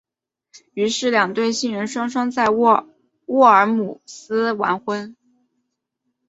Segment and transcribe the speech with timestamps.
[0.73, 2.89] 于是两对新人双双在沃
[3.47, 5.15] 尔姆斯完婚。